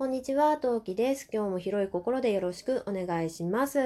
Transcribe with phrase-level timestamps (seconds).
[0.00, 1.28] こんにちは、トウキです。
[1.30, 3.78] 今日も広い心でよろしくお願いします。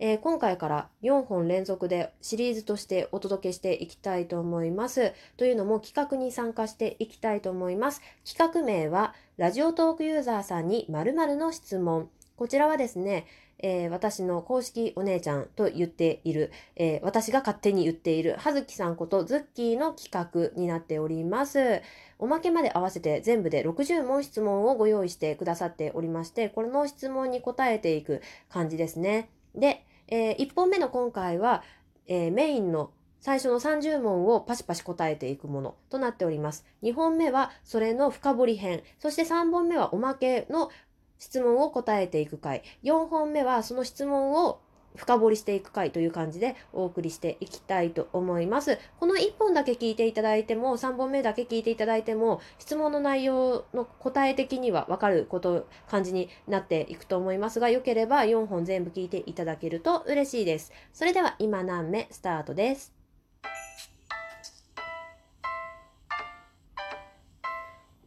[0.00, 5.12] えー今回から4本連続でシリーズとしてお届けしていきたいと思います。
[5.36, 8.02] というのも企画に参加していきたいと思います。
[8.28, 12.10] 企画名は、ラジオトークユーザーさんに〇〇の質問。
[12.34, 13.26] こちらはですね、
[13.62, 20.10] えー私の公式お姉ちゃんと言っている、えー私が勝手に言っている、はずきさんことズッキーの企
[20.54, 21.80] 画になっております。
[22.18, 29.30] おまけまで合わせて全部で60問質問をご用意してくださっておりまして、この質問に答えていく感じですね。
[29.54, 31.62] で、え1本目の今回は、
[32.06, 32.90] えーメインの
[33.22, 36.66] 最初の30問をパシパシ答えていくものとなっております。
[36.82, 38.82] 2本目はそれの深掘り編。
[38.98, 40.70] そして3本目はおまけの
[41.22, 42.64] 質問を答えていく回。
[42.82, 44.60] 4本目はその質問を
[44.96, 48.76] 深掘りしていく回という感じでお送りしていきたいと思います。
[48.98, 60.72] この1本だけ聞いていただいても、3本目だけ聞いていただいても、質問の内容の答え的には分かること、感じになっていくと思いますが、よければ4本全部聞いていただけると嬉しいです。
[60.92, 62.92] それでは今何目スタートです？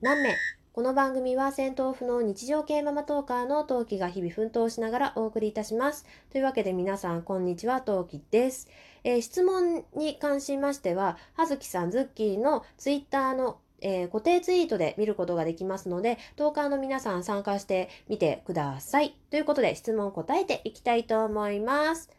[0.01, 0.35] 何目？
[0.75, 6.05] この番組は戦闘不能日常系ママトーカーのトウキが日々奮闘しながらお送りいたします。
[6.33, 8.67] というわけで皆さんこんにちは、トウキです。
[9.05, 19.17] えー質問に関しましては、はずきさん、ズッキーのツイッターの、えー固定ツイートで見ることができますので、トーカーの皆さん参加してみてください。
[19.31, 22.09] ということで質問答えていきたいと思います。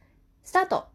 [0.44, 0.86] スタート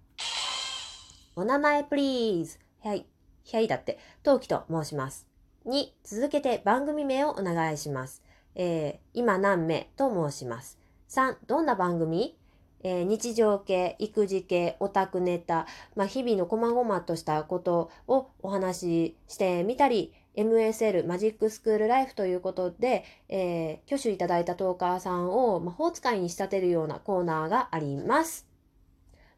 [1.36, 2.58] お名前プリーズ。
[2.84, 3.06] はい。
[3.54, 5.31] はいだって、トウキと申します。
[5.66, 8.24] 2、続けて番組名をお願いします。
[8.56, 10.80] えー今何名と申します。
[11.10, 12.36] 3、どんな番組？
[12.84, 28.48] えー日常系、育児系、オタクネタ、まあ、日々の細々としたことをお話ししてみたり、MSL マジックスクールライフということで、えー挙手いただいたトーカーさんを魔法使いに仕立てるようなコーナーがあります。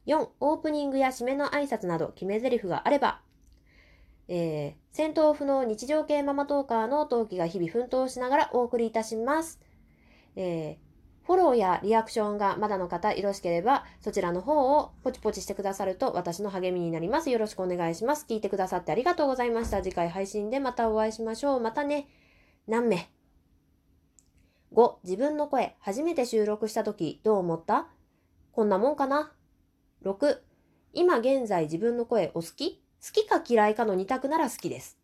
[0.05, 3.19] 4、オープニングや締めの挨拶など決め台詞があれば、
[4.27, 9.59] えー戦闘不能日常系ママトーカーの陶器が日々奮闘しながらお送りいたします。
[10.35, 10.83] えー
[11.25, 17.29] フォローやリアクションがまだの方よろしければ、そちらの方をポチポチしてくださると私の励みになります。
[17.29, 18.25] よろしくお願いします。
[18.29, 19.81] 聞いてくださってありがとうございました。
[19.81, 21.61] 次回配信でまたお会いしましょう。
[21.61, 22.09] またね。
[22.67, 23.09] 何名
[24.73, 27.87] ?5、自分の声、初めて収録した時どう思った？
[28.51, 29.31] こんなもんかな
[30.03, 30.39] ?6、
[30.91, 32.82] 今現在自分の声お好き？
[33.05, 34.97] 好きか嫌いかの2択なら好きです。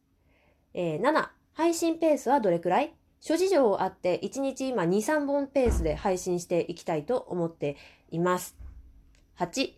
[0.73, 2.93] えー7、配信ペースはどれくらい？
[3.19, 7.75] 諸事情あって1日今2、3本ペースで配信していきたいと思って
[8.09, 8.55] います。
[9.37, 9.73] 8、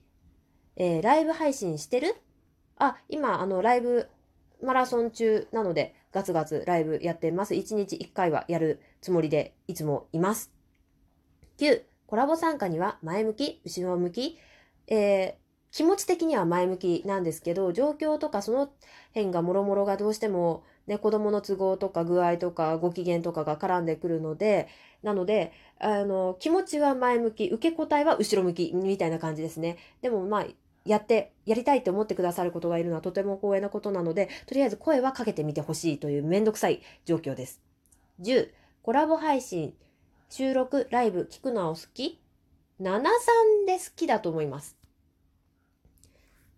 [0.76, 2.16] えーライブ配信してる？
[2.78, 4.08] あ、今あのライブ
[4.62, 7.56] マラソン中なのでガツガツライブやってます。
[7.56, 10.52] 1日1回はやるつもりでいつもいます。
[11.58, 14.38] 9、コラボ参加には前向き、後ろ向き、
[14.86, 15.41] えー
[15.72, 18.72] 気持ち的には前向きなんですけど、状況とかその
[19.14, 24.68] 辺がもろもろがどうしてもね、子供の都合とか具合とかご機嫌とかが絡んでくるので、
[25.04, 29.78] なので、あの、気持ちは前向き、受け答えは後ろ向きみたいな感じですね。
[30.02, 30.46] でもまあ、
[30.86, 37.62] やって、やりたいって思ってくださることがいるのはとても光栄なことなので、とりあえず声はかけてみてほしいというめんどくさい状況です。
[38.20, 38.50] 10、
[38.82, 39.76] コラボ配信、
[40.30, 42.20] 収録、ライブ、聞くのはお好き
[42.82, 43.04] ?73
[43.68, 44.81] で好きだと思います。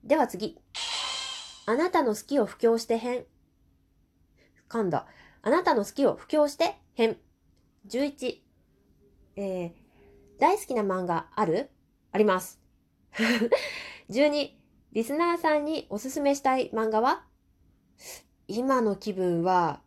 [0.04, 0.60] では次。
[1.66, 3.26] あなたの好きを布教して編。
[4.68, 5.08] 噛んだ。
[5.42, 7.18] あなたの好きを布教して編。
[7.88, 8.42] 11。
[9.38, 9.72] えー、
[10.40, 11.70] 大好きな漫画ある？
[12.12, 12.60] あります。
[14.10, 14.52] 12。
[14.92, 17.26] リスナーさんにおすすめしたい漫画は？
[18.50, 19.82] 今の気分は、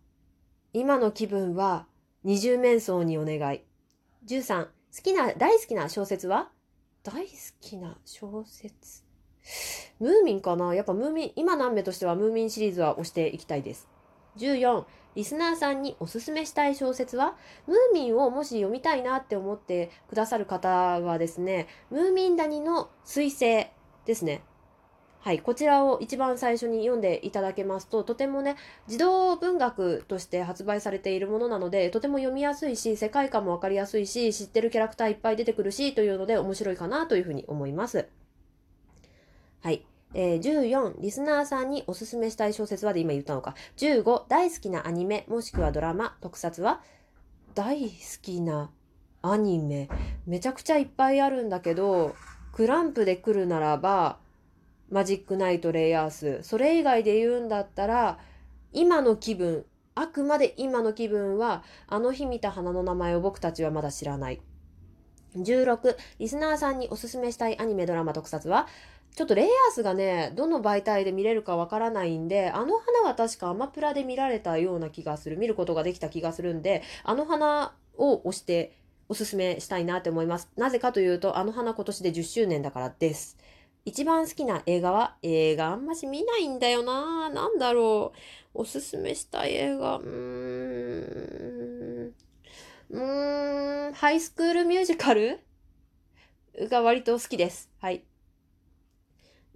[0.73, 1.87] 今の気分は
[2.25, 3.63] 二重面相にお願い。
[4.25, 4.65] 13。
[4.65, 4.71] 好
[5.03, 6.51] きな、大好きな小説は？
[7.03, 9.06] 大好きな小説。
[9.99, 10.75] ムーミンかな？
[10.75, 13.89] やっぱムーミン、今何目としてはムーミンシリーズは押していきたいです。
[14.39, 14.85] 14、
[15.15, 17.37] リスナーさんにおすすめしたい小説は？
[17.67, 23.69] ムーミンをもし読みたいなって思ってくださる方はですね、ムーミン谷の彗星
[24.05, 24.43] ですね。
[25.21, 28.55] はい、こちらを一番最初に読んでいただけますと、とてもね、
[28.87, 38.07] 児童文学として発売されているものなので、とても読みやすいし、世界観もわかりやすいし、知ってるキャラクターいっぱい出てくるし、というので面白いかなというふうに思います。
[39.63, 39.85] はい。
[40.15, 43.55] えー14、リスナーさんにおすすめしたい小説はで今言ったのか。
[43.77, 46.83] 15、大好きなアニメ、もしくはドラマ、特撮は
[47.55, 47.89] 大好
[48.23, 48.71] きな
[49.23, 49.89] アニメ。
[50.27, 52.15] めちゃくちゃいっぱいあるんだけど、
[52.53, 54.19] クランプで来るならば、
[54.91, 56.43] マジックナイトレイヤース。
[56.43, 58.19] それ以外で言うんだったら、
[58.73, 59.67] 今の気分
[59.99, 64.43] あくまで今の気分は、あの日見た花の名前を僕たちはまだ知らない。
[65.35, 68.69] 16、リスナーさんにおすすめしたいアニメドラマ特撮は、
[69.17, 75.39] ちょっとレイヤースがね、どの媒体で見れるかわからないんで、あの花は確かアマプラで見られたような気がする。
[75.39, 78.77] 見ることができた気がするんで、あの花を押して
[79.09, 80.51] おすすめしたいなって思います。
[80.57, 83.39] なぜかというと、あの花今年で10周年だからです。
[83.87, 88.13] 一番好きな映画は映画あんまし見ないんだよななんだろ
[88.55, 88.61] う。
[88.61, 89.97] おすすめしたい映画。
[89.97, 90.07] うー
[92.09, 92.15] ん。
[92.91, 93.95] うーん。
[93.95, 95.41] ハイスクールミュージカル
[96.69, 97.71] が割と好きです。
[97.81, 98.05] はい。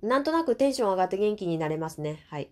[0.03, 2.25] なんとなくテンション上がって元気になれますね。
[2.29, 2.51] はい。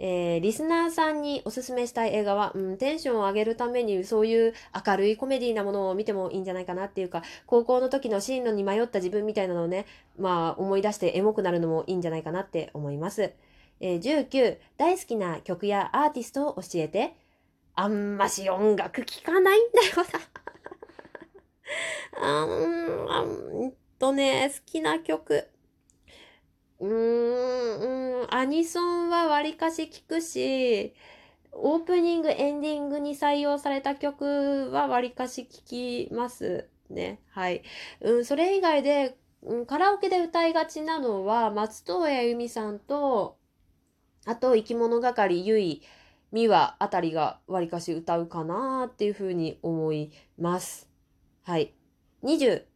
[0.00, 4.54] えー、リスナーさんにおすすめしたい映画は、うん、テンションを上げるためにそういう
[4.86, 9.86] 明るいコメディなものを見てもいいんじゃないかなっていうか、高校の時の進路に迷った自分みたいなのをね、
[10.16, 13.32] まあ思い出してエモくなるのもいいんじゃないかなって思います。
[13.80, 17.14] えー、19、大好きな曲やアーティストを教えて。
[17.80, 20.04] あんまし音楽聴かないんだよ
[22.18, 22.44] な。
[23.14, 25.46] あんとね、好きな曲。
[26.80, 30.94] うーん、アニソンはわりかし聞くし、
[31.52, 37.20] オープニング、エンディングに採用された曲はわりかし聞きますね。
[37.30, 37.62] はい。
[38.00, 43.38] うん、それ以外で、うん、カラオケで歌いがちなのは、松任谷由実さんと、
[44.24, 45.82] あと、生き物係、ゆい、
[46.30, 50.88] みわあたりがわりかし歌うかなっていうふうに思います。
[51.42, 51.72] はい。
[52.22, 52.66] 20、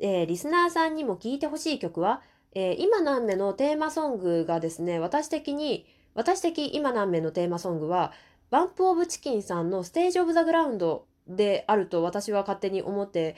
[0.00, 2.22] えー、リスナーさんにも聴いてほしい曲は、
[2.54, 8.12] えー、今何目のテーマソングがですね、私的に、私的今何目のテーマソングは、
[8.50, 13.34] バンプオブチキンさんのステージオブザグラウンドであると私は勝手に思って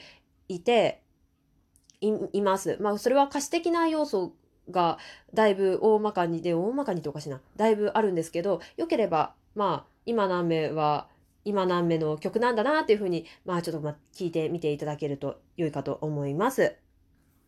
[0.47, 1.01] いて、
[1.99, 2.77] います。
[2.79, 4.33] まあ、それは歌詞的な要素
[4.69, 4.99] が
[5.33, 7.41] だいぶ大まかにで、大まかにっておかしいな。
[7.55, 11.07] だいぶあるんですけど、よければ、まあ、今何目は、
[11.43, 16.75] 今何目の曲なんだなっていうふうに、まあちょっとま聞いてみていただけると良いかと思います。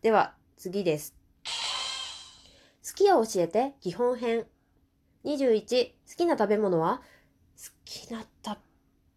[0.02, 1.19] では、次です。
[2.90, 4.48] 好きを教えて基本編。
[5.26, 7.02] 21、好きな食べ物は？
[7.58, 8.58] 好きな食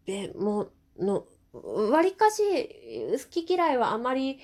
[0.05, 0.67] べ物、
[1.89, 2.43] わりかし
[3.13, 4.39] 好き嫌いはあまり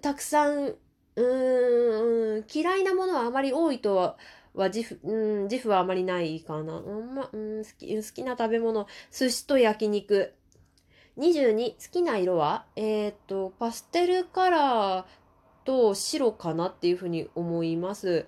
[0.00, 0.74] たくさん、
[1.16, 4.16] うん、嫌いなものはあまり多いとは、
[4.54, 6.78] は自負、うん、自負はあまりないかな。
[6.78, 10.32] うんまうん、好き好きな食べ物、寿司と焼肉。
[11.18, 12.64] 22、好きな色は？
[12.74, 15.04] えっ、と、パステルカラー
[15.66, 18.26] と白かなっていうふうに思います。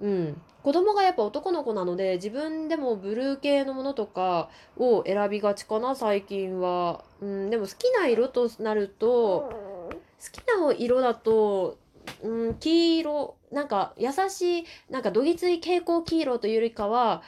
[0.00, 0.40] うん。
[0.62, 7.04] 子供がやっぱ男の子なので、自分でもブルー系のものとかを選びがちかな、最近は。
[7.20, 9.52] うん、でも好きな色となると、
[9.90, 11.76] 好きな色だと、
[12.22, 17.22] うん、黄色、なんか優しい、なんかどぎつい蛍光黄色というよりかは、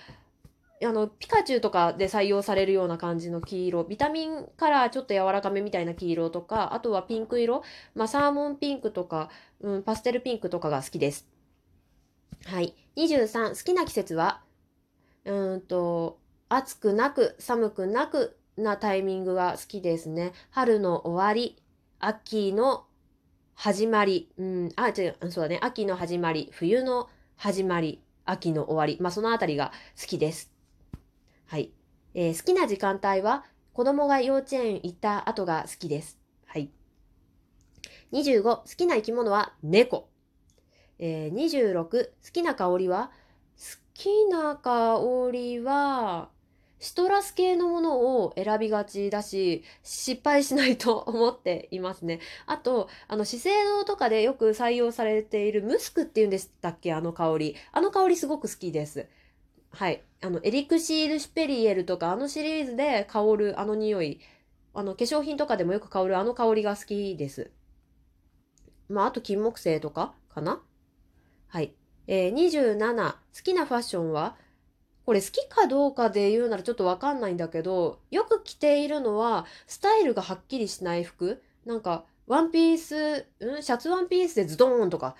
[0.82, 7.62] あの、ピカチュウとかで採用されるような感じの黄色、ビタミンカラーちょっと柔らかめみたいな黄色とか、あとはピンク色、
[7.94, 9.30] まあ、サーモンピンクとか、
[9.60, 11.35] うん、パステルピンクとかが好きです。
[12.44, 12.74] はい。
[12.96, 14.42] 23、好きな季節は？
[15.24, 20.32] うんと、暑くなく、寒くなくなタイミングが好きですね。
[20.50, 21.60] 春の終わり、
[21.98, 22.86] 秋の
[23.54, 25.58] 始まり、うん、あ、違う、そうだね。
[25.62, 28.98] 秋の始まり、冬の始まり、秋の終わり。
[29.00, 30.52] まあ、そのあたりが好きです。
[31.46, 31.72] はい。
[32.14, 36.18] えー、好きな時間帯は、子供が幼稚園行った後が好きです。
[36.46, 36.70] はい。
[38.12, 39.52] 25、好きな生き物は？
[39.62, 40.08] 猫。
[40.98, 43.10] えー、26、好きな香りは？
[43.56, 43.62] 好
[43.94, 45.00] きな香
[45.32, 46.28] りは、
[46.78, 52.20] シトラス系のものを選びがちだし、失敗しないと思っていますね。
[52.44, 56.92] あと、あの、資生堂とかでよく採用されているムスクっていうんでしたっけ？
[56.92, 57.56] あの香り。
[57.72, 59.08] あの香りすごく好きです。
[59.70, 60.02] はい。
[60.22, 64.20] あの、エリクシール・シュペリエルとか、あのシリーズで香るあの匂い。
[64.74, 67.50] あの、化粧品とかでもよく香るあの香りが好きです。
[68.90, 70.60] まあ、あと金木犀とかかな？
[71.48, 71.74] はい。
[72.06, 74.36] えー、27、好きなファッションは？
[75.04, 85.14] これ好きかどうかで言うならちょっとわかんないんだけど、よく着ているのは、スタイルがはっきりしない服なんか、ワンピース、うんシャツワンピースでズドーンとか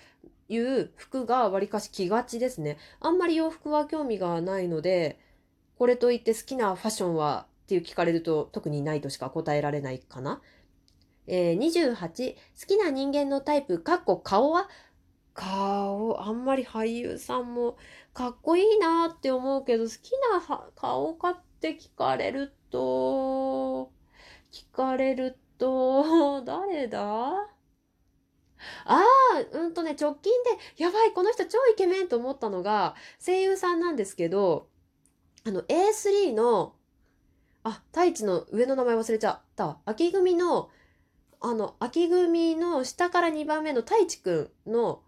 [0.49, 2.79] いう服がわりかし着がちですね。
[2.99, 5.21] あんまり洋服は興味がないので、
[5.79, 10.41] これといって好きなファッションはっていう聞かれると特にないとしか答えられないかな。
[11.29, 14.69] えー、28、好きな人間のタイプ、かっこ顔は？
[15.37, 17.77] 顔、あんまり俳優さんも
[18.15, 20.13] かっこいいなって思うけど、好き
[20.49, 23.93] な顔かって聞かれると、
[24.51, 27.57] 聞かれると、 誰だ？
[28.85, 29.05] ああ、
[29.53, 30.33] うんとね、直近
[30.77, 34.69] で、やばい、この人超イケメンと思ったのが、声優さんなんですけど、
[35.45, 36.75] あの、A3 の、
[37.65, 39.79] あ、太一の上の名前忘れちゃった。
[39.85, 40.71] 秋組の、
[41.41, 45.03] あの、秋組の下から2番目の太一くんの、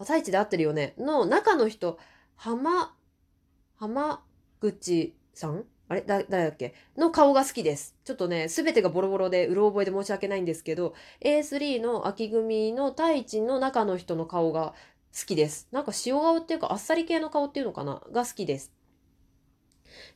[0.00, 0.94] あ太一で合ってるよね。
[0.98, 1.98] の中の人、
[2.34, 2.94] 浜、
[3.76, 4.24] 浜
[4.58, 5.64] 口さん？
[5.88, 6.00] あれ？
[6.00, 6.74] だ、誰だっけ？
[6.96, 7.94] の顔が好きです。
[8.04, 14.74] ちょっとね、すべてがボロボロで、うろ覚えで申し訳ないんですけど、A3 の秋組の太一の中の人の顔が
[15.12, 15.68] 好きです。
[15.70, 18.00] なんか塩顔っていうか、あっさり系の顔っていうのかな？
[18.10, 18.72] が好きです。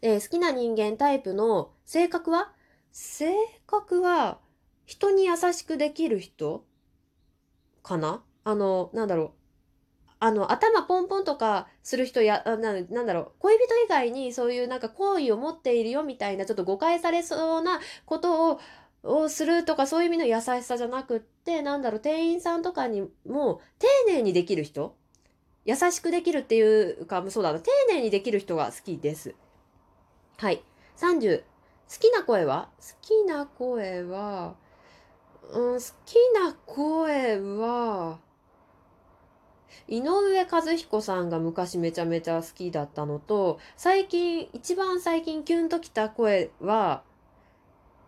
[0.01, 2.53] で、好きな人間タイプの性格は？
[2.91, 3.35] 性
[3.67, 4.39] 格は、
[4.87, 6.65] 人に優しくできる人
[7.83, 8.23] かな？
[8.45, 9.31] あの、なんだろう。
[10.25, 18.61] あの、頭ポンポンとかする人や、ななんだろう、恋人以外にそういうなんか好意を持っているよみたいな、ちょっと誤解されそうなことを、
[19.03, 24.97] をするとかそういう意味の優しさじゃなくって、なんだろう、店員さんとかにも丁寧にできる人
[25.67, 29.35] 優しくできるっていうか、そうだな、丁寧にできる人が好きです。
[30.39, 30.63] はい。
[30.97, 31.41] 30。
[31.41, 31.45] 好
[32.01, 32.71] きな声は？
[32.81, 34.55] 好きな声は、
[35.53, 38.21] うん、好きな声は、
[39.89, 47.03] 井上和彦さんが昔めちゃめちゃ好きだったのと、最近、一番最近キュンときた声は、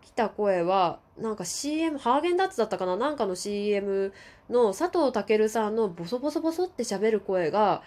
[0.01, 2.95] 来た声は、なんか CM、ハーゲンダッツだったかな？
[2.95, 4.13] なんかの CM
[4.49, 7.81] の佐藤健さんのボソボソボソって喋る声が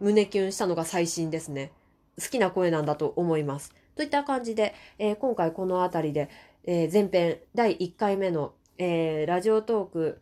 [0.00, 1.72] 胸キュンしたのが最新ですね。
[2.20, 3.74] 好きな声なんだと思います。
[3.94, 6.30] といった感じで、えー今回この辺りで、
[6.64, 10.20] えー前編第1回目の、えーラジオトーク、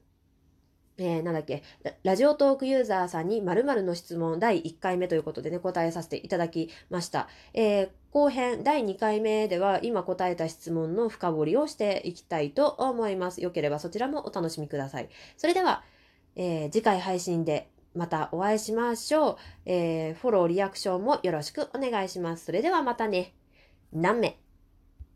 [0.97, 1.63] えーなんだっけ
[2.05, 7.29] ラ、ジオトークユーザーさんに〇〇の質問第1回目ということでね、答えさせていただきました。
[7.53, 13.43] えー後編第2回目では今答えた質問の深掘りをしていきたいと思います。
[13.43, 15.09] よければそちらもお楽しみください。
[15.37, 15.83] それでは、
[16.37, 19.37] えー次回配信でまたお会いしましょう。
[19.67, 22.45] えフォロー、リアクションもよろしくお願いします。
[22.45, 23.35] それではまたね。
[23.93, 24.44] 何名？